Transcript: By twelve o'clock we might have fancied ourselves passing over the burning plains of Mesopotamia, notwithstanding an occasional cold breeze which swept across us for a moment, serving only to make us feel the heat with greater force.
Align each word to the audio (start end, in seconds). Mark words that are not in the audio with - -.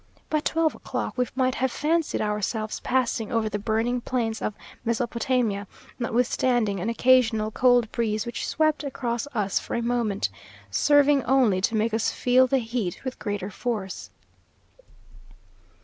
By 0.31 0.39
twelve 0.39 0.73
o'clock 0.73 1.15
we 1.15 1.27
might 1.35 1.53
have 1.53 1.71
fancied 1.71 2.21
ourselves 2.21 2.79
passing 2.79 3.31
over 3.31 3.47
the 3.49 3.59
burning 3.59 4.01
plains 4.01 4.41
of 4.41 4.55
Mesopotamia, 4.83 5.67
notwithstanding 5.99 6.79
an 6.79 6.89
occasional 6.89 7.51
cold 7.51 7.91
breeze 7.91 8.25
which 8.25 8.47
swept 8.47 8.83
across 8.83 9.27
us 9.35 9.59
for 9.59 9.75
a 9.75 9.81
moment, 9.83 10.29
serving 10.71 11.23
only 11.25 11.61
to 11.61 11.75
make 11.75 11.93
us 11.93 12.09
feel 12.09 12.47
the 12.47 12.57
heat 12.57 13.03
with 13.03 13.19
greater 13.19 13.51
force. 13.51 14.09